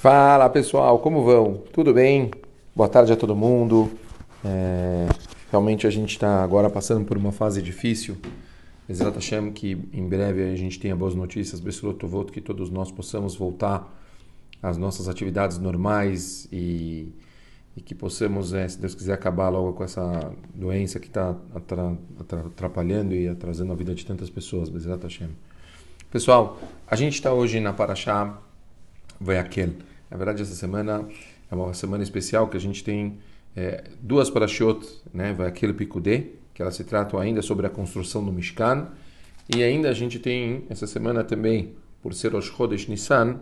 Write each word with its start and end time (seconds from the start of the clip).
Fala 0.00 0.48
pessoal, 0.48 0.98
como 0.98 1.22
vão? 1.22 1.62
Tudo 1.74 1.92
bem? 1.92 2.30
Boa 2.74 2.88
tarde 2.88 3.12
a 3.12 3.16
todo 3.16 3.36
mundo. 3.36 3.90
É, 4.42 5.06
realmente 5.50 5.86
a 5.86 5.90
gente 5.90 6.12
está 6.12 6.42
agora 6.42 6.70
passando 6.70 7.04
por 7.04 7.18
uma 7.18 7.32
fase 7.32 7.60
difícil. 7.60 8.16
Exato 8.88 9.16
Hashem, 9.16 9.52
que 9.52 9.72
em 9.92 10.08
breve 10.08 10.42
a 10.42 10.56
gente 10.56 10.80
tenha 10.80 10.96
boas 10.96 11.14
notícias. 11.14 11.60
Bessuroto 11.60 12.08
voto 12.08 12.32
que 12.32 12.40
todos 12.40 12.70
nós 12.70 12.90
possamos 12.90 13.36
voltar 13.36 13.94
às 14.62 14.78
nossas 14.78 15.06
atividades 15.06 15.58
normais 15.58 16.48
e, 16.50 17.12
e 17.76 17.82
que 17.82 17.94
possamos, 17.94 18.54
é, 18.54 18.66
se 18.66 18.80
Deus 18.80 18.94
quiser, 18.94 19.12
acabar 19.12 19.50
logo 19.50 19.74
com 19.74 19.84
essa 19.84 20.32
doença 20.54 20.98
que 20.98 21.08
está 21.08 21.36
atrapalhando 22.56 23.14
e 23.14 23.28
atrasando 23.28 23.70
a 23.70 23.76
vida 23.76 23.94
de 23.94 24.06
tantas 24.06 24.30
pessoas. 24.30 24.70
Exato 24.70 25.02
Hashem. 25.06 25.28
Pessoal, 26.10 26.58
a 26.86 26.96
gente 26.96 27.12
está 27.12 27.34
hoje 27.34 27.60
na 27.60 27.74
Paraxá 27.74 28.38
Vayakel. 29.20 29.89
Na 30.10 30.16
verdade, 30.16 30.42
essa 30.42 30.54
semana 30.54 31.08
é 31.50 31.54
uma 31.54 31.72
semana 31.72 32.02
especial 32.02 32.48
que 32.48 32.56
a 32.56 32.60
gente 32.60 32.82
tem 32.82 33.18
é, 33.54 33.84
duas 34.00 34.28
parashot, 34.28 34.86
né, 35.12 35.32
Vayakel 35.32 35.74
Pikudê, 35.74 36.32
que 36.52 36.62
elas 36.62 36.74
se 36.74 36.84
tratam 36.84 37.18
ainda 37.18 37.42
sobre 37.42 37.66
a 37.66 37.70
construção 37.70 38.24
do 38.24 38.32
Mishkan. 38.32 38.88
E 39.48 39.62
ainda 39.62 39.88
a 39.88 39.92
gente 39.92 40.18
tem, 40.18 40.64
essa 40.68 40.86
semana 40.86 41.24
também, 41.24 41.74
por 42.02 42.14
ser 42.14 42.34
os 42.34 42.46
Chodesh 42.46 42.86
Nissan, 42.86 43.40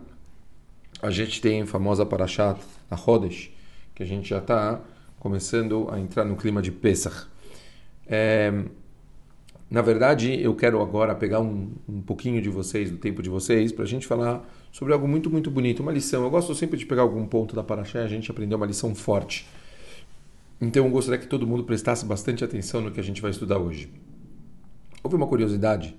a 1.01 1.11
gente 1.11 1.41
tem 1.41 1.61
a 1.61 1.65
famosa 1.65 2.05
Parashat, 2.05 2.59
a 2.89 2.97
Chodesh, 2.97 3.51
que 3.95 4.03
a 4.03 4.05
gente 4.05 4.29
já 4.29 4.39
está 4.39 4.81
começando 5.19 5.87
a 5.91 5.99
entrar 5.99 6.25
no 6.25 6.35
clima 6.35 6.61
de 6.61 6.71
Pesach. 6.71 7.27
É, 8.07 8.51
na 9.69 9.83
verdade, 9.83 10.41
eu 10.41 10.55
quero 10.55 10.81
agora 10.81 11.13
pegar 11.13 11.41
um, 11.41 11.71
um 11.87 12.01
pouquinho 12.01 12.41
de 12.41 12.49
vocês, 12.49 12.89
do 12.89 12.97
tempo 12.97 13.21
de 13.21 13.29
vocês, 13.29 13.71
para 13.71 13.83
a 13.83 13.87
gente 13.87 14.07
falar 14.07 14.43
sobre 14.71 14.93
algo 14.93 15.07
muito, 15.07 15.29
muito 15.29 15.51
bonito, 15.51 15.81
uma 15.81 15.91
lição. 15.91 16.23
Eu 16.23 16.29
gosto 16.31 16.55
sempre 16.55 16.75
de 16.75 16.87
pegar 16.87 17.03
algum 17.03 17.25
ponto 17.27 17.55
da 17.55 17.63
Paraxá 17.63 17.99
e 17.99 18.03
a 18.03 18.07
gente 18.07 18.31
aprender 18.31 18.55
uma 18.55 18.65
lição 18.65 18.95
forte. 18.95 19.47
Então, 20.59 20.85
eu 20.85 20.91
gostaria 20.91 21.19
que 21.19 21.27
todo 21.27 21.45
mundo 21.45 21.63
prestasse 21.63 22.03
bastante 22.03 22.43
atenção 22.43 22.81
no 22.81 22.89
que 22.89 22.99
a 22.99 23.03
gente 23.03 23.21
vai 23.21 23.29
estudar 23.29 23.59
hoje. 23.59 23.91
Houve 25.03 25.15
uma 25.15 25.27
curiosidade. 25.27 25.95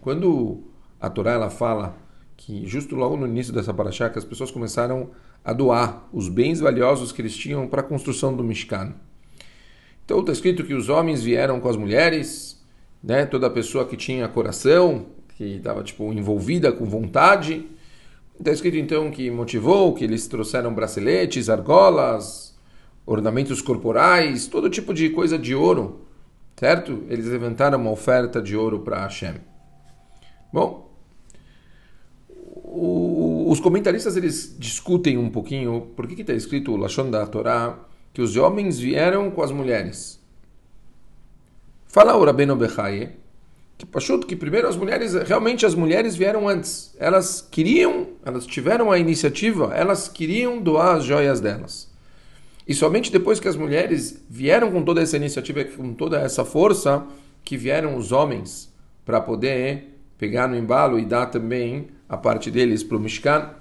Quando 0.00 0.62
a 1.00 1.10
Torá 1.10 1.32
ela 1.32 1.50
fala 1.50 1.96
que, 2.36 2.64
justo 2.68 2.94
logo 2.94 3.16
no 3.16 3.26
início 3.26 3.52
dessa 3.52 3.74
Paraxá, 3.74 4.08
que 4.08 4.18
as 4.18 4.24
pessoas 4.24 4.52
começaram 4.52 5.10
a 5.44 5.52
doar 5.52 6.08
os 6.12 6.28
bens 6.28 6.60
valiosos 6.60 7.10
que 7.10 7.20
eles 7.20 7.36
tinham 7.36 7.66
para 7.66 7.80
a 7.80 7.84
construção 7.84 8.34
do 8.36 8.44
Mishkan. 8.44 8.94
Então, 10.04 10.20
está 10.20 10.30
escrito 10.30 10.62
que 10.62 10.72
os 10.72 10.88
homens 10.88 11.20
vieram 11.20 11.58
com 11.58 11.68
as 11.68 11.76
mulheres 11.76 12.57
né? 13.02 13.26
Toda 13.26 13.48
pessoa 13.50 13.86
que 13.86 13.96
tinha 13.96 14.28
coração, 14.28 15.06
que 15.36 15.44
estava 15.56 15.82
tipo 15.82 16.12
envolvida 16.12 16.72
com 16.72 16.84
vontade. 16.84 17.66
Está 18.38 18.52
escrito 18.52 18.76
então 18.76 19.10
que 19.10 19.30
motivou, 19.30 19.94
que 19.94 20.04
eles 20.04 20.26
trouxeram 20.26 20.72
braceletes, 20.72 21.48
argolas, 21.48 22.56
ornamentos 23.06 23.62
corporais, 23.62 24.46
todo 24.46 24.68
tipo 24.68 24.92
de 24.92 25.10
coisa 25.10 25.38
de 25.38 25.54
ouro, 25.54 26.02
certo? 26.56 27.04
Eles 27.08 27.26
levantaram 27.26 27.80
uma 27.80 27.90
oferta 27.90 28.40
de 28.40 28.56
ouro 28.56 28.80
para 28.80 29.00
Hashem. 29.00 29.34
Bom, 30.52 30.90
o, 32.28 33.46
os 33.50 33.60
comentaristas 33.60 34.16
eles 34.16 34.54
discutem 34.58 35.16
um 35.18 35.30
pouquinho 35.30 35.88
por 35.96 36.06
que 36.06 36.20
está 36.20 36.34
escrito 36.34 36.72
o 36.72 36.76
Lashon 36.76 37.10
da 37.10 37.26
Torá 37.26 37.78
que 38.12 38.22
os 38.22 38.36
homens 38.36 38.78
vieram 38.78 39.30
com 39.30 39.42
as 39.42 39.50
mulheres. 39.50 40.20
Fala 41.98 42.16
o 42.16 42.24
Rabbeinu 42.24 42.54
Bechaye, 42.54 43.10
que 43.76 43.84
Pachuto, 43.84 44.24
que 44.24 44.36
primeiro 44.36 44.68
as 44.68 44.76
mulheres, 44.76 45.14
realmente 45.14 45.66
as 45.66 45.74
mulheres 45.74 46.14
vieram 46.14 46.48
antes. 46.48 46.94
Elas 46.96 47.40
queriam, 47.40 48.10
elas 48.24 48.46
tiveram 48.46 48.92
a 48.92 49.00
iniciativa, 49.00 49.72
elas 49.74 50.06
queriam 50.06 50.62
doar 50.62 50.98
as 50.98 51.04
joias 51.04 51.40
delas. 51.40 51.92
E 52.68 52.72
somente 52.72 53.10
depois 53.10 53.40
que 53.40 53.48
as 53.48 53.56
mulheres 53.56 54.24
vieram 54.30 54.70
com 54.70 54.84
toda 54.84 55.02
essa 55.02 55.16
iniciativa, 55.16 55.64
com 55.64 55.92
toda 55.92 56.20
essa 56.20 56.44
força, 56.44 57.04
que 57.42 57.56
vieram 57.56 57.96
os 57.96 58.12
homens 58.12 58.72
para 59.04 59.20
poder 59.20 60.00
pegar 60.16 60.46
no 60.46 60.56
embalo 60.56 61.00
e 61.00 61.04
dar 61.04 61.26
também 61.26 61.88
a 62.08 62.16
parte 62.16 62.48
deles 62.48 62.84
para 62.84 62.96
o 62.96 63.00
Mishkan. 63.00 63.54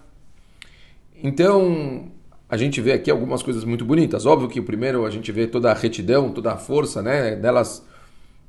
Então, 1.24 2.12
a 2.48 2.56
gente 2.56 2.80
vê 2.82 2.92
aqui 2.92 3.10
algumas 3.10 3.42
coisas 3.42 3.64
muito 3.64 3.84
bonitas. 3.84 4.28
Óbvio 4.28 4.48
que 4.48 4.62
primeiro 4.62 5.08
a 5.08 5.10
gente 5.10 5.32
vê 5.32 5.48
toda 5.48 5.72
a 5.72 5.74
retidão, 5.74 6.30
toda 6.30 6.54
a 6.54 6.58
força 6.58 7.02
né, 7.02 7.36
delas 7.36 7.84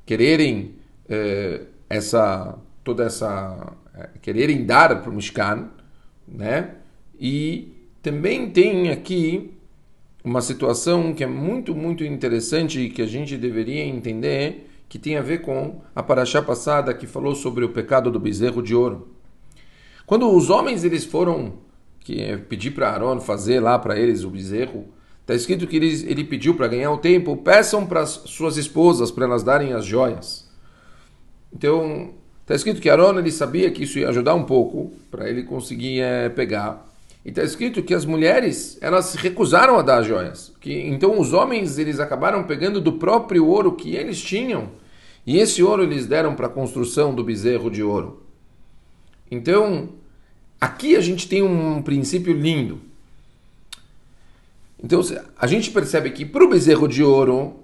quererem 0.09 0.73
eh, 1.07 1.65
essa 1.87 2.57
toda 2.83 3.03
essa 3.03 3.75
eh, 3.95 4.09
quererem 4.23 4.65
dar 4.65 5.03
para 5.03 5.11
o 5.11 5.13
Mishkan, 5.13 5.69
né? 6.27 6.77
E 7.19 7.71
também 8.01 8.49
tem 8.49 8.89
aqui 8.89 9.51
uma 10.23 10.41
situação 10.41 11.13
que 11.13 11.23
é 11.23 11.27
muito 11.27 11.75
muito 11.75 12.03
interessante 12.03 12.79
e 12.79 12.89
que 12.89 13.03
a 13.03 13.05
gente 13.05 13.37
deveria 13.37 13.85
entender 13.85 14.67
que 14.89 14.97
tem 14.97 15.15
a 15.15 15.21
ver 15.21 15.43
com 15.43 15.79
a 15.95 16.01
paraxá 16.01 16.41
passada 16.41 16.91
que 16.91 17.05
falou 17.05 17.35
sobre 17.35 17.63
o 17.63 17.69
pecado 17.69 18.09
do 18.09 18.19
bezerro 18.19 18.63
de 18.63 18.73
ouro. 18.73 19.09
Quando 20.07 20.27
os 20.35 20.49
homens 20.49 20.83
eles 20.83 21.05
foram 21.05 21.59
que 21.99 22.19
é, 22.19 22.35
pedir 22.35 22.71
para 22.71 22.89
Aaron 22.89 23.19
fazer 23.19 23.59
lá 23.59 23.77
para 23.77 23.99
eles 23.99 24.23
o 24.23 24.31
bezerro, 24.31 24.87
Está 25.29 25.35
escrito 25.35 25.67
que 25.67 25.75
ele, 25.75 26.05
ele 26.09 26.23
pediu 26.23 26.55
para 26.55 26.67
ganhar 26.67 26.91
o 26.91 26.97
tempo, 26.97 27.37
peçam 27.37 27.85
para 27.85 28.03
suas 28.07 28.57
esposas 28.57 29.11
para 29.11 29.25
elas 29.25 29.43
darem 29.43 29.73
as 29.73 29.85
joias. 29.85 30.49
Então, 31.53 32.15
está 32.41 32.55
escrito 32.55 32.81
que 32.81 32.89
Aaron 32.89 33.19
ele 33.19 33.31
sabia 33.31 33.69
que 33.69 33.83
isso 33.83 33.99
ia 33.99 34.09
ajudar 34.09 34.33
um 34.33 34.43
pouco 34.43 34.91
para 35.11 35.29
ele 35.29 35.43
conseguir 35.43 35.99
é, 35.99 36.29
pegar. 36.29 36.91
E 37.23 37.29
está 37.29 37.43
escrito 37.43 37.83
que 37.83 37.93
as 37.93 38.05
mulheres 38.05 38.79
elas 38.81 39.13
recusaram 39.13 39.77
a 39.77 39.83
dar 39.83 39.99
as 39.99 40.07
joias. 40.07 40.51
Que, 40.59 40.73
então 40.87 41.19
os 41.19 41.31
homens 41.31 41.77
eles 41.77 41.99
acabaram 41.99 42.45
pegando 42.45 42.81
do 42.81 42.93
próprio 42.93 43.45
ouro 43.45 43.73
que 43.73 43.95
eles 43.95 44.19
tinham. 44.19 44.69
E 45.27 45.37
esse 45.37 45.61
ouro 45.61 45.83
eles 45.83 46.07
deram 46.07 46.33
para 46.33 46.47
a 46.47 46.49
construção 46.49 47.13
do 47.13 47.23
bezerro 47.23 47.69
de 47.69 47.83
ouro. 47.83 48.23
Então, 49.29 49.89
aqui 50.59 50.95
a 50.95 51.01
gente 51.01 51.29
tem 51.29 51.43
um 51.43 51.83
princípio 51.83 52.33
lindo. 52.33 52.88
Então 54.83 55.01
a 55.37 55.47
gente 55.47 55.71
percebe 55.71 56.09
que 56.11 56.25
para 56.25 56.43
o 56.43 56.49
bezerro 56.49 56.87
de 56.87 57.03
ouro, 57.03 57.59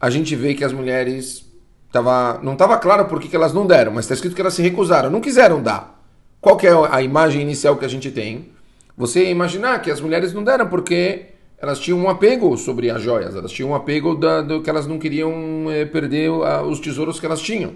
a 0.00 0.08
gente 0.08 0.34
vê 0.36 0.54
que 0.54 0.64
as 0.64 0.72
mulheres 0.72 1.44
tava, 1.92 2.40
não 2.42 2.52
estava 2.52 2.78
claro 2.78 3.06
por 3.06 3.20
que, 3.20 3.28
que 3.28 3.36
elas 3.36 3.52
não 3.52 3.66
deram, 3.66 3.92
mas 3.92 4.04
está 4.04 4.14
escrito 4.14 4.34
que 4.34 4.40
elas 4.40 4.54
se 4.54 4.62
recusaram, 4.62 5.10
não 5.10 5.20
quiseram 5.20 5.62
dar. 5.62 6.00
Qual 6.40 6.56
que 6.56 6.66
é 6.66 6.72
a 6.90 7.02
imagem 7.02 7.42
inicial 7.42 7.76
que 7.76 7.84
a 7.84 7.88
gente 7.88 8.10
tem? 8.10 8.50
Você 8.96 9.28
imaginar 9.30 9.80
que 9.82 9.90
as 9.90 10.00
mulheres 10.00 10.32
não 10.32 10.42
deram 10.42 10.68
porque 10.68 11.26
elas 11.58 11.78
tinham 11.78 11.98
um 11.98 12.08
apego 12.08 12.56
sobre 12.56 12.90
as 12.90 13.02
joias, 13.02 13.34
elas 13.34 13.52
tinham 13.52 13.70
um 13.70 13.74
apego 13.74 14.14
da, 14.14 14.40
do 14.40 14.62
que 14.62 14.70
elas 14.70 14.86
não 14.86 14.98
queriam 14.98 15.70
é, 15.70 15.84
perder 15.84 16.30
a, 16.30 16.62
os 16.62 16.80
tesouros 16.80 17.20
que 17.20 17.26
elas 17.26 17.40
tinham. 17.40 17.74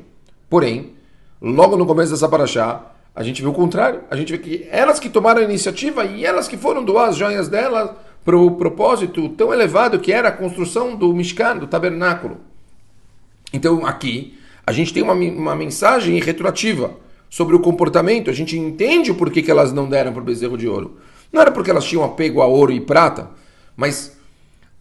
Porém, 0.48 0.94
logo 1.42 1.76
no 1.76 1.84
começo 1.84 2.12
dessa 2.12 2.28
paraxá, 2.28 2.92
a 3.14 3.22
gente 3.22 3.42
vê 3.42 3.48
o 3.48 3.52
contrário. 3.52 4.00
A 4.10 4.16
gente 4.16 4.32
vê 4.32 4.38
que 4.38 4.66
elas 4.70 4.98
que 4.98 5.10
tomaram 5.10 5.40
a 5.40 5.44
iniciativa 5.44 6.04
e 6.04 6.24
elas 6.24 6.48
que 6.48 6.56
foram 6.56 6.82
doar 6.82 7.10
as 7.10 7.16
joias 7.16 7.48
delas 7.48 7.90
para 8.24 8.36
o 8.36 8.52
propósito 8.52 9.28
tão 9.30 9.52
elevado 9.52 9.98
que 9.98 10.12
era 10.12 10.28
a 10.28 10.32
construção 10.32 10.96
do 10.96 11.12
Mishkan, 11.12 11.58
do 11.58 11.66
tabernáculo. 11.66 12.38
Então 13.52 13.84
aqui 13.84 14.38
a 14.66 14.72
gente 14.72 14.92
tem 14.94 15.02
uma, 15.02 15.12
uma 15.12 15.54
mensagem 15.54 16.18
retroativa 16.20 16.96
sobre 17.28 17.54
o 17.54 17.60
comportamento, 17.60 18.30
a 18.30 18.32
gente 18.32 18.58
entende 18.58 19.10
o 19.10 19.14
porquê 19.14 19.42
que 19.42 19.50
elas 19.50 19.72
não 19.72 19.88
deram 19.88 20.12
para 20.12 20.22
o 20.22 20.24
bezerro 20.24 20.56
de 20.56 20.66
ouro. 20.68 20.98
Não 21.32 21.40
era 21.40 21.50
porque 21.50 21.70
elas 21.70 21.84
tinham 21.84 22.04
apego 22.04 22.40
a 22.40 22.46
ouro 22.46 22.72
e 22.72 22.80
prata, 22.80 23.30
mas 23.76 24.16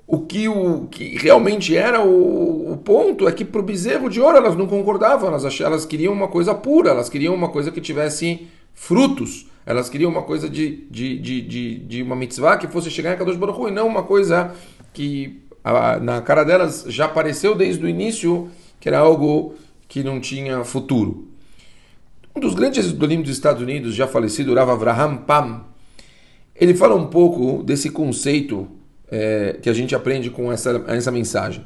o 0.06 0.20
que, 0.20 0.48
o, 0.48 0.88
que 0.92 1.18
realmente 1.18 1.76
era 1.76 2.02
o, 2.02 2.72
o 2.72 2.78
ponto 2.78 3.28
é 3.28 3.32
que 3.32 3.44
para 3.44 3.60
o 3.60 3.64
bezerro 3.64 4.10
de 4.10 4.22
ouro 4.22 4.38
elas 4.38 4.56
não 4.56 4.68
concordavam, 4.68 5.30
elas, 5.30 5.60
elas 5.60 5.86
queriam 5.86 6.14
uma 6.14 6.28
coisa 6.28 6.54
pura, 6.54 6.92
elas 6.92 7.10
queriam 7.10 7.34
uma 7.34 7.50
coisa 7.50 7.72
que 7.72 7.82
tivesse 7.82 8.48
frutos. 8.74 9.48
Elas 9.66 9.90
queriam 9.90 10.12
uma 10.12 10.24
coisa 10.24 10.50
de, 10.50 10.86
de, 10.90 11.18
de, 11.18 11.42
de, 11.42 11.76
de 11.80 12.04
uma 12.04 12.16
mitzvah 12.16 12.58
que 12.58 12.68
fosse 12.68 12.92
chegar 12.92 13.14
em 13.14 13.18
Kadosh 13.18 13.38
Baruch 13.38 13.60
Hu, 13.60 13.68
e 13.70 13.72
não 13.72 13.88
uma 13.88 14.04
coisa 14.04 14.54
que 14.94 15.42
a, 15.64 16.00
na 16.00 16.22
cara 16.22 16.44
delas 16.44 16.86
já 16.88 17.06
apareceu 17.06 17.56
desde 17.56 17.84
o 17.84 17.88
início 17.88 18.50
que 18.80 18.90
era 18.90 19.00
algo 19.00 19.56
que 19.88 20.04
não 20.04 20.20
tinha 20.20 20.64
futuro. 20.64 21.30
Um 22.36 22.40
dos 22.40 22.54
grandes 22.54 22.92
dolim 22.92 23.22
dos 23.22 23.32
Estados 23.32 23.62
Unidos, 23.62 23.96
já 23.96 24.08
falecido, 24.08 24.54
Rav 24.54 24.72
Avraham 24.72 25.18
Pam, 25.18 25.64
ele 26.56 26.74
fala 26.74 26.96
um 26.96 27.08
pouco 27.08 27.64
desse 27.64 27.90
conceito 27.90 28.68
é, 29.10 29.58
que 29.62 29.70
a 29.70 29.74
gente 29.74 29.96
aprende 29.96 30.30
com 30.30 30.52
essa, 30.52 30.84
essa 30.88 31.12
mensagem. 31.12 31.64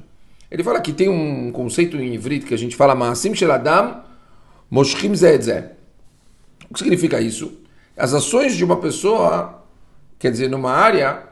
Ele 0.51 0.63
fala 0.63 0.79
que 0.79 0.93
tem 0.93 1.09
um 1.09 1.51
conceito 1.51 1.97
em 1.97 2.13
ivrit 2.13 2.45
que 2.45 2.53
a 2.53 2.57
gente 2.57 2.75
fala 2.75 2.95
Maasim 2.95 3.33
Sheladam 3.33 4.03
Moshchim 4.69 5.15
Zedzeh. 5.15 5.71
O 6.69 6.73
que 6.73 6.79
significa 6.79 7.19
isso? 7.19 7.61
As 7.97 8.13
ações 8.13 8.55
de 8.55 8.63
uma 8.63 8.77
pessoa, 8.77 9.63
quer 10.19 10.31
dizer, 10.31 10.49
numa 10.49 10.71
área, 10.71 11.23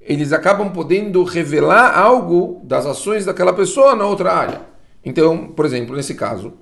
eles 0.00 0.32
acabam 0.32 0.70
podendo 0.70 1.24
revelar 1.24 1.98
algo 1.98 2.60
das 2.64 2.84
ações 2.84 3.24
daquela 3.24 3.52
pessoa 3.52 3.94
na 3.94 4.04
outra 4.04 4.32
área. 4.32 4.60
Então, 5.04 5.48
por 5.48 5.64
exemplo, 5.64 5.96
nesse 5.96 6.14
caso, 6.14 6.52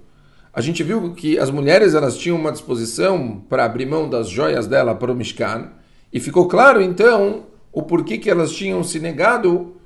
a 0.52 0.60
gente 0.60 0.82
viu 0.82 1.12
que 1.12 1.38
as 1.38 1.50
mulheres 1.50 1.94
elas 1.94 2.16
tinham 2.16 2.38
uma 2.38 2.52
disposição 2.52 3.42
para 3.48 3.64
abrir 3.64 3.86
mão 3.86 4.08
das 4.08 4.28
joias 4.28 4.66
dela 4.66 4.94
para 4.94 5.12
o 5.12 5.14
Mishkan, 5.14 5.72
E 6.12 6.20
ficou 6.20 6.48
claro, 6.48 6.80
então, 6.80 7.46
o 7.72 7.82
porquê 7.82 8.16
que 8.16 8.30
elas 8.30 8.52
tinham 8.52 8.82
se 8.82 8.98
negado, 8.98 9.76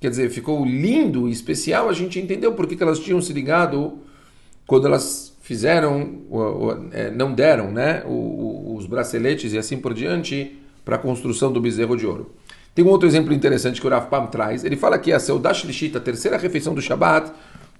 quer 0.00 0.10
dizer, 0.10 0.28
ficou 0.30 0.64
lindo 0.64 1.28
e 1.28 1.32
especial 1.32 1.88
a 1.88 1.92
gente 1.92 2.18
entendeu 2.18 2.52
porquê 2.54 2.74
que 2.74 2.82
elas 2.82 2.98
tinham 2.98 3.20
se 3.20 3.32
ligado 3.32 3.98
quando 4.66 4.86
elas 4.86 5.27
fizeram, 5.48 6.26
é, 6.92 7.10
não 7.10 7.32
deram 7.32 7.72
né, 7.72 8.02
os 8.04 8.84
braceletes 8.84 9.54
e 9.54 9.56
assim 9.56 9.78
por 9.78 9.94
diante 9.94 10.58
para 10.84 10.96
a 10.96 10.98
construção 10.98 11.50
do 11.50 11.58
bezerro 11.58 11.96
de 11.96 12.06
ouro. 12.06 12.34
Tem 12.74 12.84
um 12.84 12.88
outro 12.88 13.08
exemplo 13.08 13.32
interessante 13.32 13.80
que 13.80 13.86
o 13.86 13.88
Rav 13.88 14.10
Pam 14.10 14.26
traz. 14.26 14.62
Ele 14.62 14.76
fala 14.76 14.98
que 14.98 15.10
a 15.10 15.18
Seudash 15.18 15.64
Lishit, 15.64 15.96
a 15.96 16.00
terceira 16.00 16.36
refeição 16.36 16.74
do 16.74 16.82
Shabat, 16.82 17.32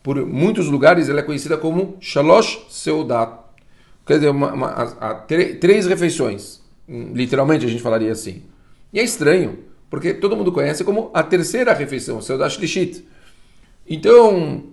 por 0.03 0.17
muitos 0.25 0.67
lugares 0.69 1.11
ela 1.11 1.21
é 1.21 1.23
conhecida 1.23 1.59
como 1.59 1.99
Shalosh 2.01 2.59
Seudat. 2.71 3.39
Quer 4.07 4.15
dizer, 4.15 4.31
uma, 4.31 4.51
uma, 4.51 4.69
a, 4.69 5.11
a, 5.11 5.15
três 5.17 5.87
refeições. 5.87 6.63
Literalmente 6.89 7.67
a 7.67 7.69
gente 7.69 7.83
falaria 7.83 8.13
assim. 8.13 8.45
E 8.95 8.99
é 8.99 9.05
estranho, 9.05 9.59
porque 9.91 10.15
todo 10.15 10.35
mundo 10.35 10.53
conhece 10.53 10.85
como 10.85 11.11
a 11.13 11.23
terceira 11.23 11.75
refeição, 11.75 12.23
Seudash 12.23 12.57
Lishit. 12.57 13.07
Então, 13.87 14.68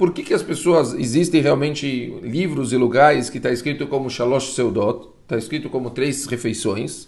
por 0.00 0.14
que, 0.14 0.22
que 0.22 0.32
as 0.32 0.42
pessoas 0.42 0.94
existem 0.94 1.42
realmente 1.42 2.18
livros 2.22 2.72
e 2.72 2.76
lugares 2.78 3.28
que 3.28 3.36
está 3.36 3.50
escrito 3.50 3.86
como 3.86 4.08
Shalosh 4.08 4.54
Seudot, 4.54 5.10
está 5.24 5.36
escrito 5.36 5.68
como 5.68 5.90
três 5.90 6.24
refeições? 6.24 7.06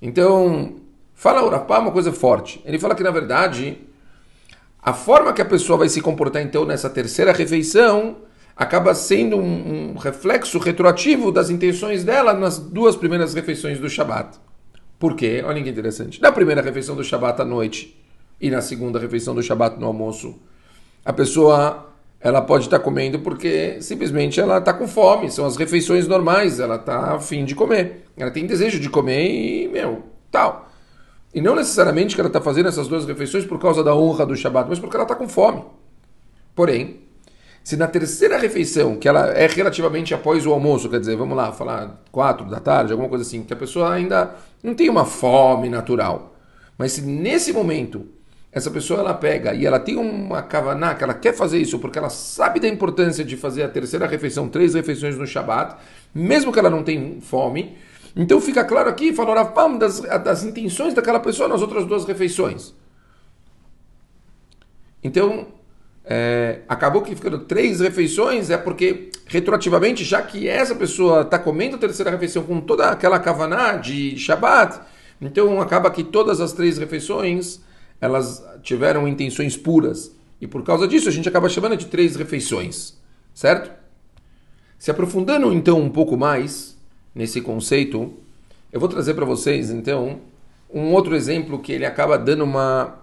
Então, 0.00 0.76
fala 1.12 1.44
o 1.44 1.50
Rapá 1.50 1.78
uma 1.78 1.90
coisa 1.90 2.10
forte. 2.10 2.58
Ele 2.64 2.78
fala 2.78 2.94
que, 2.94 3.02
na 3.02 3.10
verdade, 3.10 3.76
a 4.82 4.94
forma 4.94 5.30
que 5.34 5.42
a 5.42 5.44
pessoa 5.44 5.76
vai 5.76 5.90
se 5.90 6.00
comportar, 6.00 6.40
então, 6.40 6.64
nessa 6.64 6.88
terceira 6.88 7.34
refeição, 7.34 8.16
acaba 8.56 8.94
sendo 8.94 9.36
um, 9.36 9.90
um 9.90 9.98
reflexo 9.98 10.58
retroativo 10.58 11.30
das 11.30 11.50
intenções 11.50 12.02
dela 12.02 12.32
nas 12.32 12.58
duas 12.58 12.96
primeiras 12.96 13.34
refeições 13.34 13.78
do 13.78 13.90
Shabat. 13.90 14.38
Por 14.98 15.16
quê? 15.16 15.42
Olha 15.44 15.62
que 15.62 15.68
interessante. 15.68 16.18
Na 16.22 16.32
primeira 16.32 16.62
refeição 16.62 16.96
do 16.96 17.04
Shabat 17.04 17.42
à 17.42 17.44
noite 17.44 17.94
e 18.40 18.48
na 18.48 18.62
segunda 18.62 18.98
refeição 18.98 19.34
do 19.34 19.42
Shabat 19.42 19.78
no 19.78 19.86
almoço, 19.86 20.34
a 21.04 21.12
pessoa 21.12 21.92
ela 22.20 22.40
pode 22.42 22.64
estar 22.64 22.78
comendo 22.78 23.18
porque 23.20 23.80
simplesmente 23.80 24.40
ela 24.40 24.58
está 24.58 24.72
com 24.72 24.88
fome, 24.88 25.30
são 25.30 25.44
as 25.44 25.56
refeições 25.56 26.08
normais, 26.08 26.58
ela 26.58 26.76
está 26.76 27.14
afim 27.14 27.44
de 27.44 27.54
comer, 27.54 28.04
ela 28.16 28.30
tem 28.30 28.46
desejo 28.46 28.80
de 28.80 28.88
comer 28.88 29.30
e, 29.30 29.68
meu, 29.68 30.02
tal. 30.30 30.68
E 31.34 31.40
não 31.40 31.54
necessariamente 31.54 32.14
que 32.14 32.20
ela 32.20 32.28
está 32.28 32.40
fazendo 32.40 32.68
essas 32.68 32.88
duas 32.88 33.04
refeições 33.04 33.44
por 33.44 33.58
causa 33.60 33.84
da 33.84 33.94
honra 33.94 34.24
do 34.24 34.34
Shabat, 34.34 34.68
mas 34.68 34.78
porque 34.78 34.96
ela 34.96 35.04
está 35.04 35.14
com 35.14 35.28
fome. 35.28 35.62
Porém, 36.54 37.00
se 37.62 37.76
na 37.76 37.86
terceira 37.86 38.38
refeição, 38.38 38.96
que 38.96 39.08
ela 39.08 39.32
é 39.32 39.46
relativamente 39.46 40.14
após 40.14 40.46
o 40.46 40.52
almoço, 40.52 40.88
quer 40.88 41.00
dizer, 41.00 41.16
vamos 41.16 41.36
lá, 41.36 41.52
falar 41.52 42.02
quatro 42.10 42.48
da 42.48 42.60
tarde, 42.60 42.92
alguma 42.92 43.08
coisa 43.08 43.22
assim, 43.22 43.42
que 43.42 43.52
a 43.52 43.56
pessoa 43.56 43.92
ainda 43.92 44.34
não 44.62 44.74
tem 44.74 44.88
uma 44.88 45.04
fome 45.04 45.68
natural, 45.68 46.34
mas 46.78 46.92
se 46.92 47.02
nesse 47.02 47.52
momento 47.52 48.06
essa 48.56 48.70
pessoa 48.70 49.00
ela 49.00 49.12
pega 49.12 49.52
e 49.52 49.66
ela 49.66 49.78
tem 49.78 49.98
uma 49.98 50.40
kavaná 50.40 50.94
que 50.94 51.04
ela 51.04 51.12
quer 51.12 51.34
fazer 51.34 51.58
isso 51.58 51.78
porque 51.78 51.98
ela 51.98 52.08
sabe 52.08 52.58
da 52.58 52.66
importância 52.66 53.22
de 53.22 53.36
fazer 53.36 53.62
a 53.62 53.68
terceira 53.68 54.06
refeição, 54.06 54.48
três 54.48 54.72
refeições 54.72 55.14
no 55.18 55.26
Shabat, 55.26 55.76
mesmo 56.14 56.50
que 56.50 56.58
ela 56.58 56.70
não 56.70 56.82
tenha 56.82 57.20
fome. 57.20 57.76
Então 58.16 58.40
fica 58.40 58.64
claro 58.64 58.88
aqui, 58.88 59.12
falou 59.12 59.34
das, 59.78 60.00
das 60.00 60.42
intenções 60.42 60.94
daquela 60.94 61.20
pessoa 61.20 61.50
nas 61.50 61.60
outras 61.60 61.84
duas 61.84 62.06
refeições. 62.06 62.72
Então, 65.04 65.48
é, 66.02 66.60
acabou 66.66 67.02
que 67.02 67.14
ficando 67.14 67.40
três 67.40 67.80
refeições, 67.80 68.48
é 68.48 68.56
porque, 68.56 69.10
retroativamente, 69.26 70.02
já 70.02 70.22
que 70.22 70.48
essa 70.48 70.74
pessoa 70.74 71.20
está 71.20 71.38
comendo 71.38 71.76
a 71.76 71.78
terceira 71.78 72.10
refeição 72.10 72.42
com 72.42 72.62
toda 72.62 72.88
aquela 72.88 73.18
kavaná 73.18 73.74
de 73.74 74.16
Shabat, 74.16 74.80
então 75.20 75.60
acaba 75.60 75.90
que 75.90 76.02
todas 76.02 76.40
as 76.40 76.54
três 76.54 76.78
refeições 76.78 77.65
elas 78.00 78.44
tiveram 78.62 79.06
intenções 79.06 79.56
puras. 79.56 80.14
E 80.40 80.46
por 80.46 80.62
causa 80.62 80.86
disso 80.86 81.08
a 81.08 81.12
gente 81.12 81.28
acaba 81.28 81.48
chamando 81.48 81.76
de 81.76 81.86
três 81.86 82.16
refeições, 82.16 82.94
certo? 83.32 83.70
Se 84.78 84.90
aprofundando 84.90 85.52
então 85.52 85.80
um 85.80 85.88
pouco 85.88 86.16
mais 86.16 86.76
nesse 87.14 87.40
conceito, 87.40 88.12
eu 88.70 88.78
vou 88.78 88.88
trazer 88.88 89.14
para 89.14 89.24
vocês 89.24 89.70
então 89.70 90.20
um 90.72 90.92
outro 90.92 91.16
exemplo 91.16 91.58
que 91.58 91.72
ele 91.72 91.86
acaba 91.86 92.18
dando 92.18 92.44
uma 92.44 93.02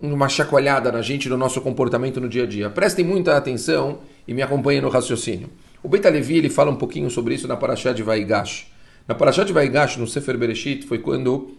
uma 0.00 0.28
chacoalhada 0.28 0.92
na 0.92 1.00
gente 1.00 1.28
no 1.30 1.36
nosso 1.36 1.60
comportamento 1.62 2.20
no 2.20 2.28
dia 2.28 2.42
a 2.42 2.46
dia. 2.46 2.68
Prestem 2.68 3.04
muita 3.04 3.36
atenção 3.36 4.00
e 4.28 4.34
me 4.34 4.42
acompanhem 4.42 4.82
no 4.82 4.90
raciocínio. 4.90 5.48
O 5.82 5.88
Beit 5.88 6.06
Levi 6.08 6.36
ele 6.36 6.50
fala 6.50 6.70
um 6.70 6.76
pouquinho 6.76 7.08
sobre 7.10 7.34
isso 7.34 7.48
na 7.48 7.56
Parashá 7.56 7.92
de 7.92 8.02
Vaigash. 8.02 8.66
Na 9.08 9.14
Parashá 9.14 9.44
de 9.44 9.52
Vaigash, 9.52 9.96
no 9.96 10.06
Sefer 10.06 10.36
Bereshit, 10.36 10.84
foi 10.86 10.98
quando 10.98 11.56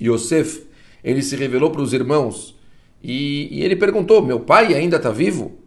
Yosef 0.00 0.62
ele 1.02 1.22
se 1.22 1.36
revelou 1.36 1.70
para 1.70 1.82
os 1.82 1.92
irmãos 1.92 2.56
e, 3.02 3.48
e 3.50 3.62
ele 3.62 3.76
perguntou: 3.76 4.22
Meu 4.22 4.40
pai 4.40 4.74
ainda 4.74 4.96
está 4.96 5.10
vivo? 5.10 5.58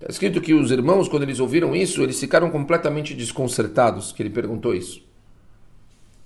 Está 0.00 0.10
escrito 0.10 0.40
que 0.40 0.54
os 0.54 0.70
irmãos, 0.70 1.08
quando 1.08 1.24
eles 1.24 1.40
ouviram 1.40 1.74
isso, 1.74 2.02
eles 2.02 2.20
ficaram 2.20 2.50
completamente 2.50 3.14
desconcertados, 3.14 4.12
que 4.12 4.22
ele 4.22 4.30
perguntou 4.30 4.74
isso. 4.74 5.02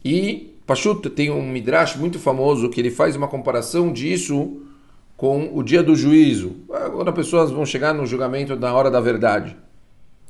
E 0.05 0.55
Pachut 0.67 1.09
tem 1.11 1.31
um 1.31 1.49
midrash 1.49 1.97
muito 1.97 2.19
famoso 2.19 2.69
que 2.69 2.81
ele 2.81 2.91
faz 2.91 3.17
uma 3.17 3.29
comparação 3.29 3.93
disso 3.93 4.61
com 5.17 5.57
o 5.57 5.63
dia 5.63 5.83
do 5.83 5.95
juízo, 5.95 6.57
quando 6.67 7.09
as 7.09 7.15
pessoas 7.15 7.51
vão 7.51 7.65
chegar 7.65 7.95
no 7.95 8.05
julgamento 8.05 8.57
da 8.57 8.75
hora 8.75 8.91
da 8.91 9.01
verdade. 9.01 9.57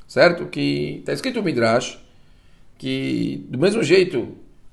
Certo? 0.06 0.46
Que 0.46 0.98
está 0.98 1.12
escrito 1.12 1.36
no 1.36 1.42
midrash 1.42 1.98
que 2.76 3.46
do 3.48 3.58
mesmo 3.58 3.82
jeito 3.82 4.28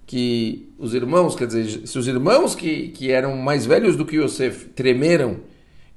que 0.09 0.73
os 0.79 0.95
irmãos, 0.95 1.35
quer 1.35 1.45
dizer, 1.45 1.85
se 1.85 1.99
os 1.99 2.07
irmãos 2.07 2.55
que, 2.55 2.87
que 2.87 3.11
eram 3.11 3.37
mais 3.37 3.67
velhos 3.67 3.95
do 3.95 4.03
que 4.03 4.17
Yosef 4.17 4.69
tremeram 4.69 5.41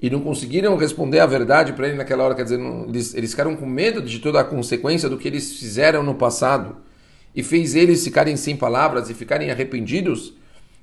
e 0.03 0.11
não 0.11 0.21
conseguiram 0.21 0.77
responder 0.77 1.19
a 1.21 1.25
verdade 1.25 1.73
para 1.73 1.89
ele 1.89 1.97
naquela 1.97 2.23
hora, 2.23 2.35
quer 2.35 2.43
dizer, 2.43 2.59
não, 2.59 2.85
eles, 2.91 3.15
eles 3.15 3.31
ficaram 3.31 3.57
com 3.57 3.65
medo 3.65 4.03
de 4.03 4.19
toda 4.19 4.39
a 4.39 4.45
consequência 4.45 5.09
do 5.09 5.17
que 5.17 5.27
eles 5.27 5.59
fizeram 5.59 6.03
no 6.03 6.15
passado 6.15 6.77
e 7.35 7.43
fez 7.43 7.75
eles 7.75 8.05
ficarem 8.05 8.37
sem 8.37 8.55
palavras 8.55 9.09
e 9.09 9.15
ficarem 9.15 9.51
arrependidos, 9.51 10.35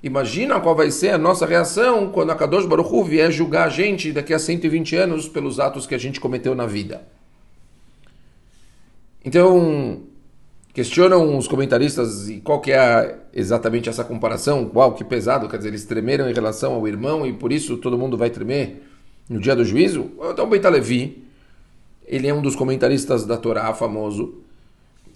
imagina 0.01 0.59
qual 0.59 0.75
vai 0.75 0.89
ser 0.89 1.09
a 1.09 1.17
nossa 1.19 1.45
reação 1.45 2.09
quando 2.09 2.31
a 2.31 2.35
Kadosh 2.35 2.65
Baruch 2.65 2.91
Hu 2.91 3.03
vier 3.03 3.31
julgar 3.31 3.67
a 3.67 3.69
gente 3.69 4.11
daqui 4.11 4.33
a 4.33 4.39
120 4.39 4.95
anos 4.95 5.29
pelos 5.29 5.59
atos 5.59 5.85
que 5.85 5.93
a 5.93 5.99
gente 5.99 6.19
cometeu 6.19 6.55
na 6.55 6.65
vida. 6.65 7.07
Então, 9.23 10.01
Questionam 10.73 11.37
os 11.37 11.47
comentaristas 11.47 12.29
e 12.29 12.39
qual 12.39 12.61
que 12.61 12.71
é 12.71 13.18
exatamente 13.33 13.89
essa 13.89 14.03
comparação, 14.03 14.65
qual 14.65 14.93
que 14.93 15.03
pesado, 15.03 15.47
quer 15.47 15.57
dizer, 15.57 15.69
eles 15.69 15.85
tremeram 15.85 16.29
em 16.29 16.33
relação 16.33 16.73
ao 16.73 16.87
irmão 16.87 17.25
e 17.25 17.33
por 17.33 17.51
isso 17.51 17.77
todo 17.77 17.97
mundo 17.97 18.17
vai 18.17 18.29
tremer 18.29 18.83
no 19.29 19.39
dia 19.39 19.55
do 19.55 19.63
juízo? 19.63 20.11
Então 20.31 20.49
Beit 20.49 20.67
Levi, 20.67 21.23
ele 22.05 22.27
é 22.27 22.33
um 22.33 22.41
dos 22.41 22.55
comentaristas 22.55 23.25
da 23.25 23.37
Torá 23.37 23.73
famoso, 23.73 24.39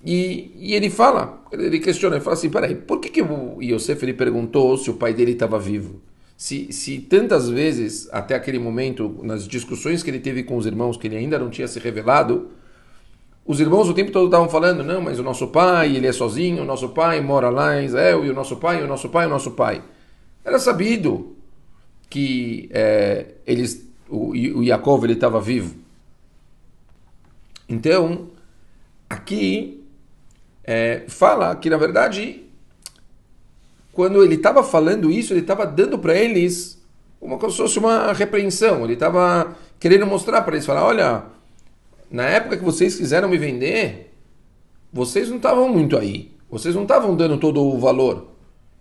e, 0.05 0.51
e, 0.57 0.73
ele 0.73 0.89
fala, 0.89 1.41
ele 1.51 1.79
questiona, 1.79 2.17
ele 2.17 2.23
fala 2.23 2.33
assim, 2.33 2.49
peraí, 2.49 2.75
por 2.75 2.99
que, 2.99 3.09
que 3.09 3.21
o 3.21 3.61
Yosef 3.61 4.03
ele 4.03 4.13
perguntou 4.13 4.77
se 4.77 4.89
o 4.89 4.95
pai 4.95 5.13
dele 5.13 5.31
estava 5.31 5.57
vivo? 5.57 6.01
Se, 6.35 6.73
se 6.73 6.99
tantas 6.99 7.47
vezes, 7.47 8.09
até 8.11 8.35
aquele 8.35 8.59
momento, 8.59 9.21
nas 9.23 9.47
discussões 9.47 10.03
que 10.03 10.09
ele 10.09 10.19
teve 10.19 10.43
com 10.43 10.57
os 10.57 10.65
irmãos, 10.65 10.97
que 10.97 11.07
ele 11.07 11.15
ainda 11.15 11.39
não 11.39 11.49
tinha 11.49 11.69
se 11.69 11.79
revelado, 11.79 12.49
os 13.45 13.59
irmãos 13.59 13.89
o 13.89 13.93
tempo 13.93 14.11
todo 14.11 14.25
estavam 14.25 14.47
falando, 14.47 14.83
não, 14.83 15.01
mas 15.01 15.19
o 15.19 15.23
nosso 15.23 15.47
pai, 15.47 15.95
ele 15.95 16.07
é 16.07 16.11
sozinho, 16.11 16.63
o 16.63 16.65
nosso 16.65 16.89
pai 16.89 17.19
mora 17.19 17.49
lá 17.49 17.81
em 17.81 17.85
Israel, 17.85 18.25
e 18.25 18.29
o 18.29 18.33
nosso 18.33 18.55
pai, 18.55 18.81
o 18.81 18.87
nosso 18.87 19.09
pai, 19.09 19.25
o 19.25 19.29
nosso 19.29 19.51
pai. 19.51 19.83
Era 20.45 20.57
sabido 20.59 21.35
que 22.09 22.69
é, 22.71 23.35
eles, 23.45 23.85
o, 24.09 24.31
o 24.31 24.63
ele 25.03 25.13
estava 25.13 25.41
vivo. 25.41 25.75
Então, 27.67 28.29
aqui 29.09 29.83
é, 30.63 31.03
fala 31.07 31.55
que, 31.55 31.69
na 31.69 31.77
verdade, 31.77 32.43
quando 33.91 34.23
ele 34.23 34.35
estava 34.35 34.63
falando 34.63 35.11
isso, 35.11 35.33
ele 35.33 35.41
estava 35.41 35.65
dando 35.65 35.99
para 35.99 36.15
eles 36.15 36.81
uma, 37.19 37.37
como 37.37 37.51
se 37.51 37.57
fosse 37.57 37.79
uma 37.79 38.13
repreensão. 38.13 38.83
Ele 38.83 38.93
estava 38.93 39.55
querendo 39.79 40.05
mostrar 40.05 40.41
para 40.43 40.55
eles, 40.55 40.65
falar, 40.65 40.85
olha 40.85 41.25
na 42.13 42.25
época 42.25 42.57
que 42.57 42.63
vocês 42.63 42.95
quiseram 42.95 43.27
me 43.27 43.39
vender, 43.39 44.13
vocês 44.93 45.29
não 45.29 45.37
estavam 45.37 45.67
muito 45.67 45.97
aí. 45.97 46.31
Vocês 46.47 46.75
não 46.75 46.83
estavam 46.83 47.15
dando 47.15 47.39
todo 47.39 47.59
o 47.59 47.79
valor. 47.79 48.27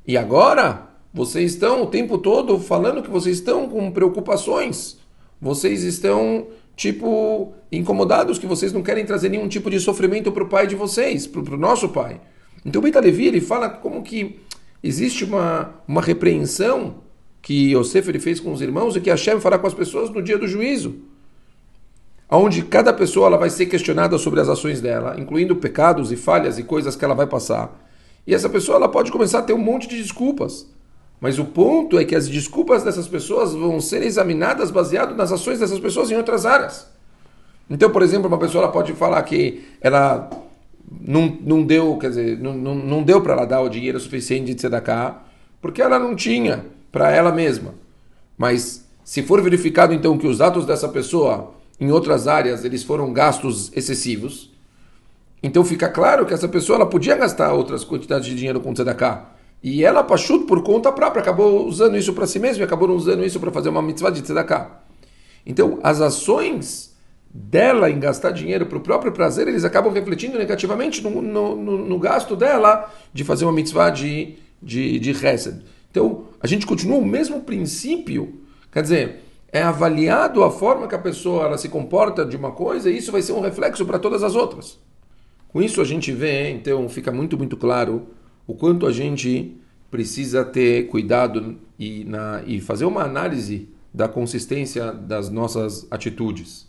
E 0.06 0.18
agora, 0.18 0.90
vocês 1.14 1.54
estão 1.54 1.82
o 1.82 1.86
tempo 1.86 2.18
todo 2.18 2.58
falando 2.58 3.02
que 3.02 3.08
vocês 3.08 3.38
estão 3.38 3.66
com 3.70 3.90
preocupações. 3.90 4.98
Vocês 5.40 5.82
estão, 5.82 6.48
tipo, 6.76 7.54
incomodados, 7.72 8.38
que 8.38 8.46
vocês 8.46 8.70
não 8.70 8.82
querem 8.82 9.06
trazer 9.06 9.30
nenhum 9.30 9.48
tipo 9.48 9.70
de 9.70 9.80
sofrimento 9.80 10.30
para 10.30 10.44
o 10.44 10.48
pai 10.48 10.66
de 10.66 10.76
vocês, 10.76 11.26
para 11.26 11.40
o 11.40 11.56
nosso 11.56 11.88
pai. 11.88 12.20
Então 12.66 12.80
o 12.80 12.82
Beit 12.82 12.98
Levi, 13.00 13.28
ele 13.28 13.40
fala 13.40 13.70
como 13.70 14.02
que 14.02 14.40
existe 14.82 15.24
uma, 15.24 15.74
uma 15.88 16.02
repreensão 16.02 16.96
que 17.40 17.72
Yosef 17.74 18.10
ele 18.10 18.20
fez 18.20 18.38
com 18.38 18.52
os 18.52 18.60
irmãos 18.60 18.94
e 18.94 19.00
que 19.00 19.08
Hashem 19.08 19.40
fará 19.40 19.58
com 19.58 19.66
as 19.66 19.72
pessoas 19.72 20.10
no 20.10 20.20
dia 20.20 20.36
do 20.36 20.46
juízo 20.46 21.10
onde 22.38 22.62
cada 22.62 22.92
pessoa 22.92 23.26
ela 23.26 23.36
vai 23.36 23.50
ser 23.50 23.66
questionada 23.66 24.16
sobre 24.16 24.40
as 24.40 24.48
ações 24.48 24.80
dela, 24.80 25.16
incluindo 25.18 25.56
pecados 25.56 26.10
e 26.10 26.16
falhas 26.16 26.58
e 26.58 26.62
coisas 26.62 26.96
que 26.96 27.04
ela 27.04 27.14
vai 27.14 27.26
passar. 27.26 27.78
E 28.26 28.34
essa 28.34 28.48
pessoa 28.48 28.76
ela 28.76 28.88
pode 28.88 29.12
começar 29.12 29.40
a 29.40 29.42
ter 29.42 29.52
um 29.52 29.58
monte 29.58 29.88
de 29.88 30.00
desculpas. 30.00 30.66
Mas 31.20 31.38
o 31.38 31.44
ponto 31.44 31.98
é 31.98 32.04
que 32.04 32.16
as 32.16 32.28
desculpas 32.28 32.82
dessas 32.82 33.06
pessoas 33.06 33.52
vão 33.52 33.80
ser 33.80 34.02
examinadas 34.02 34.70
baseado 34.70 35.14
nas 35.14 35.30
ações 35.30 35.60
dessas 35.60 35.78
pessoas 35.78 36.10
em 36.10 36.16
outras 36.16 36.46
áreas. 36.46 36.86
Então, 37.68 37.90
por 37.90 38.02
exemplo, 38.02 38.28
uma 38.28 38.38
pessoa 38.38 38.64
ela 38.64 38.72
pode 38.72 38.92
falar 38.94 39.22
que 39.22 39.62
ela 39.80 40.28
não, 41.00 41.38
não 41.40 41.62
deu, 41.62 41.96
quer 41.96 42.08
dizer, 42.08 42.38
não, 42.38 42.54
não, 42.54 42.74
não 42.74 43.02
deu 43.02 43.20
para 43.20 43.34
ela 43.34 43.44
dar 43.44 43.60
o 43.60 43.68
dinheiro 43.68 44.00
suficiente 44.00 44.46
de 44.46 44.54
tzedakah, 44.54 45.22
porque 45.60 45.80
ela 45.80 45.98
não 45.98 46.16
tinha 46.16 46.64
para 46.90 47.10
ela 47.10 47.30
mesma. 47.30 47.74
Mas 48.36 48.84
se 49.04 49.22
for 49.22 49.40
verificado 49.42 49.94
então 49.94 50.18
que 50.18 50.26
os 50.26 50.40
atos 50.40 50.66
dessa 50.66 50.88
pessoa 50.88 51.54
em 51.82 51.90
outras 51.90 52.28
áreas 52.28 52.64
eles 52.64 52.84
foram 52.84 53.12
gastos 53.12 53.72
excessivos, 53.74 54.52
então 55.42 55.64
fica 55.64 55.88
claro 55.88 56.24
que 56.24 56.32
essa 56.32 56.46
pessoa 56.46 56.76
ela 56.76 56.86
podia 56.86 57.16
gastar 57.16 57.52
outras 57.52 57.82
quantidades 57.82 58.26
de 58.26 58.36
dinheiro 58.36 58.60
com 58.60 58.72
tzedakah. 58.72 59.32
E 59.60 59.84
ela, 59.84 60.04
pachuto, 60.04 60.46
por 60.46 60.62
conta 60.62 60.92
própria, 60.92 61.20
acabou 61.20 61.66
usando 61.66 61.96
isso 61.96 62.12
para 62.12 62.24
si 62.24 62.38
mesma 62.38 62.62
e 62.62 62.64
acabou 62.64 62.88
usando 62.90 63.24
isso 63.24 63.40
para 63.40 63.50
fazer 63.50 63.68
uma 63.68 63.82
mitzvah 63.82 64.10
de 64.10 64.22
tzedakah. 64.22 64.80
Então, 65.44 65.80
as 65.82 66.00
ações 66.00 66.94
dela 67.28 67.90
em 67.90 67.98
gastar 67.98 68.30
dinheiro 68.30 68.66
para 68.66 68.78
o 68.78 68.80
próprio 68.80 69.10
prazer, 69.10 69.48
eles 69.48 69.64
acabam 69.64 69.92
refletindo 69.92 70.38
negativamente 70.38 71.02
no, 71.02 71.20
no, 71.20 71.56
no, 71.56 71.78
no, 71.78 71.98
gasto 71.98 72.36
dela 72.36 72.92
de 73.12 73.24
fazer 73.24 73.44
uma 73.44 73.52
mitzvah 73.52 73.90
de, 73.90 74.36
de, 74.62 75.00
de 75.00 75.10
Hesed. 75.10 75.64
Então, 75.90 76.26
a 76.40 76.46
gente 76.46 76.64
continua 76.64 76.98
o 76.98 77.04
mesmo 77.04 77.40
princípio, 77.40 78.40
quer 78.70 78.82
dizer, 78.82 79.22
é 79.52 79.62
avaliado 79.62 80.42
a 80.42 80.50
forma 80.50 80.88
que 80.88 80.94
a 80.94 80.98
pessoa 80.98 81.56
se 81.58 81.68
comporta 81.68 82.24
de 82.24 82.36
uma 82.36 82.52
coisa 82.52 82.90
e 82.90 82.96
isso 82.96 83.12
vai 83.12 83.20
ser 83.20 83.32
um 83.32 83.40
reflexo 83.40 83.84
para 83.84 83.98
todas 83.98 84.22
as 84.22 84.34
outras. 84.34 84.78
Com 85.48 85.60
isso 85.60 85.82
a 85.82 85.84
gente 85.84 86.10
vê, 86.10 86.50
então, 86.50 86.88
fica 86.88 87.12
muito, 87.12 87.36
muito 87.36 87.58
claro 87.58 88.06
o 88.46 88.54
quanto 88.54 88.86
a 88.86 88.92
gente 88.92 89.54
precisa 89.90 90.42
ter 90.42 90.86
cuidado 90.88 91.58
e, 91.78 92.02
na, 92.04 92.42
e 92.46 92.62
fazer 92.62 92.86
uma 92.86 93.02
análise 93.02 93.68
da 93.92 94.08
consistência 94.08 94.90
das 94.90 95.28
nossas 95.28 95.86
atitudes. 95.90 96.66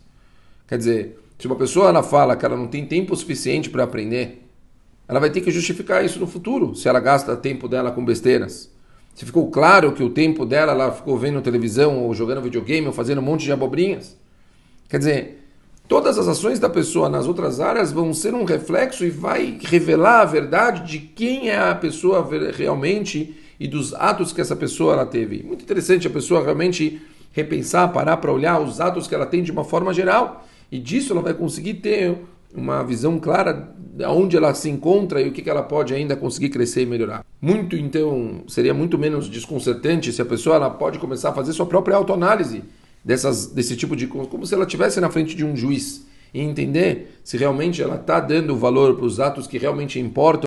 Quer 0.68 0.76
dizer, 0.76 1.18
se 1.38 1.46
uma 1.46 1.56
pessoa 1.56 1.88
ela 1.88 2.02
fala 2.02 2.36
que 2.36 2.44
ela 2.44 2.56
não 2.56 2.66
tem 2.66 2.84
tempo 2.84 3.16
suficiente 3.16 3.70
para 3.70 3.84
aprender, 3.84 4.46
ela 5.08 5.20
vai 5.20 5.30
ter 5.30 5.40
que 5.40 5.50
justificar 5.50 6.04
isso 6.04 6.20
no 6.20 6.26
futuro, 6.26 6.74
se 6.74 6.86
ela 6.86 7.00
gasta 7.00 7.34
tempo 7.34 7.66
dela 7.66 7.90
com 7.90 8.04
besteiras. 8.04 8.70
Se 9.14 9.24
ficou 9.24 9.48
claro 9.48 9.92
que 9.92 10.02
o 10.02 10.10
tempo 10.10 10.44
dela 10.44 10.72
ela 10.72 10.90
ficou 10.90 11.16
vendo 11.16 11.40
televisão 11.40 12.02
ou 12.02 12.12
jogando 12.14 12.42
videogame 12.42 12.88
ou 12.88 12.92
fazendo 12.92 13.18
um 13.18 13.24
monte 13.24 13.44
de 13.44 13.52
abobrinhas. 13.52 14.16
Quer 14.88 14.98
dizer, 14.98 15.44
todas 15.86 16.18
as 16.18 16.26
ações 16.26 16.58
da 16.58 16.68
pessoa 16.68 17.08
nas 17.08 17.26
outras 17.26 17.60
áreas 17.60 17.92
vão 17.92 18.12
ser 18.12 18.34
um 18.34 18.44
reflexo 18.44 19.04
e 19.04 19.10
vai 19.10 19.58
revelar 19.62 20.22
a 20.22 20.24
verdade 20.24 20.90
de 20.90 20.98
quem 20.98 21.48
é 21.48 21.56
a 21.56 21.74
pessoa 21.74 22.28
realmente 22.56 23.36
e 23.58 23.68
dos 23.68 23.94
atos 23.94 24.32
que 24.32 24.40
essa 24.40 24.56
pessoa 24.56 24.94
ela 24.94 25.06
teve. 25.06 25.44
Muito 25.44 25.62
interessante 25.62 26.08
a 26.08 26.10
pessoa 26.10 26.42
realmente 26.42 27.00
repensar, 27.30 27.92
parar 27.92 28.16
para 28.16 28.32
olhar 28.32 28.60
os 28.60 28.80
atos 28.80 29.06
que 29.06 29.14
ela 29.14 29.26
tem 29.26 29.44
de 29.44 29.52
uma 29.52 29.64
forma 29.64 29.94
geral. 29.94 30.44
E 30.72 30.78
disso 30.78 31.12
ela 31.12 31.22
vai 31.22 31.34
conseguir 31.34 31.74
ter 31.74 32.18
uma 32.54 32.82
visão 32.82 33.18
clara 33.18 33.74
de 33.78 34.04
onde 34.06 34.36
ela 34.36 34.52
se 34.54 34.68
encontra 34.68 35.20
e 35.20 35.28
o 35.28 35.32
que 35.32 35.48
ela 35.48 35.62
pode 35.62 35.94
ainda 35.94 36.16
conseguir 36.16 36.48
crescer 36.48 36.82
e 36.82 36.86
melhorar. 36.86 37.24
Muito, 37.40 37.76
então, 37.76 38.42
seria 38.48 38.74
muito 38.74 38.98
menos 38.98 39.28
desconcertante 39.28 40.12
se 40.12 40.22
a 40.22 40.24
pessoa 40.24 40.56
ela 40.56 40.70
pode 40.70 40.98
começar 40.98 41.30
a 41.30 41.32
fazer 41.32 41.52
sua 41.52 41.66
própria 41.66 41.96
autoanálise 41.96 42.62
dessas, 43.04 43.46
desse 43.46 43.76
tipo 43.76 43.94
de 43.94 44.06
como 44.06 44.46
se 44.46 44.54
ela 44.54 44.64
estivesse 44.64 45.00
na 45.00 45.10
frente 45.10 45.36
de 45.36 45.44
um 45.44 45.56
juiz 45.56 46.06
e 46.32 46.40
entender 46.40 47.20
se 47.22 47.36
realmente 47.36 47.80
ela 47.80 47.94
está 47.94 48.18
dando 48.18 48.56
valor 48.56 48.96
para 48.96 49.04
os 49.04 49.20
atos 49.20 49.46
que 49.46 49.58
realmente 49.58 50.00
importam 50.00 50.42